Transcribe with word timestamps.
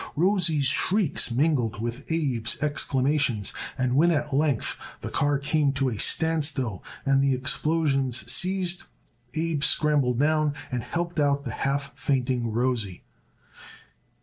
Rosie's 0.15 0.65
shrieks 0.65 1.29
mingled 1.29 1.79
with 1.79 2.01
Abe's 2.11 2.57
exclamations, 2.63 3.53
and 3.77 3.95
when 3.95 4.09
at 4.09 4.33
length 4.33 4.75
the 5.01 5.11
car 5.11 5.37
came 5.37 5.71
to 5.73 5.89
a 5.89 5.97
stand 5.99 6.43
still 6.43 6.83
and 7.05 7.21
the 7.21 7.35
explosions 7.35 8.17
ceased 8.31 8.85
Abe 9.35 9.63
scrambled 9.63 10.17
down 10.17 10.55
and 10.71 10.81
helped 10.81 11.19
out 11.19 11.43
the 11.43 11.51
half 11.51 11.95
fainting 11.95 12.51
Rosie. 12.51 13.03